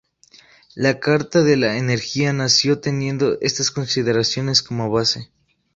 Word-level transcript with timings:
La 0.73 0.99
Carta 0.99 1.43
de 1.43 1.57
la 1.57 1.77
Energía 1.77 2.33
nació 2.33 2.79
teniendo 2.79 3.37
estas 3.39 3.69
consideraciones 3.69 4.63
como 4.63 4.89
base. 4.89 5.29